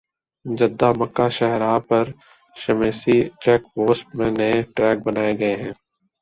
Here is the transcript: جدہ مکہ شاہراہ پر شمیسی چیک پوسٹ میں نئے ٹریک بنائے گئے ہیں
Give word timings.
جدہ 0.45 0.89
مکہ 0.99 1.27
شاہراہ 1.35 1.79
پر 1.87 2.05
شمیسی 2.55 3.17
چیک 3.41 3.61
پوسٹ 3.73 4.05
میں 4.17 4.31
نئے 4.37 4.55
ٹریک 4.75 4.97
بنائے 5.05 5.33
گئے 5.39 5.55
ہیں 5.61 5.73